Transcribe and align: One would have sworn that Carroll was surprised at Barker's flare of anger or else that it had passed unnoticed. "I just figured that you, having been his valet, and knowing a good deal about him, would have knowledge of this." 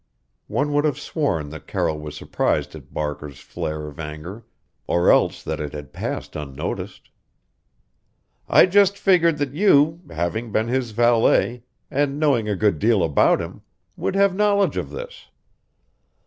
One 0.47 0.73
would 0.73 0.83
have 0.83 0.97
sworn 0.97 1.49
that 1.51 1.67
Carroll 1.67 1.99
was 1.99 2.17
surprised 2.17 2.73
at 2.73 2.91
Barker's 2.91 3.39
flare 3.39 3.85
of 3.85 3.99
anger 3.99 4.47
or 4.87 5.11
else 5.11 5.43
that 5.43 5.59
it 5.59 5.73
had 5.73 5.93
passed 5.93 6.35
unnoticed. 6.35 7.11
"I 8.49 8.65
just 8.65 8.97
figured 8.97 9.37
that 9.37 9.53
you, 9.53 10.01
having 10.09 10.51
been 10.51 10.69
his 10.69 10.89
valet, 10.89 11.65
and 11.91 12.19
knowing 12.19 12.49
a 12.49 12.55
good 12.55 12.79
deal 12.79 13.03
about 13.03 13.39
him, 13.41 13.61
would 13.95 14.15
have 14.15 14.33
knowledge 14.33 14.75
of 14.75 14.89
this." 14.89 15.27